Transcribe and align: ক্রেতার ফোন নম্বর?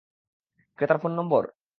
ক্রেতার 0.79 0.97
ফোন 1.01 1.11
নম্বর? 1.19 1.43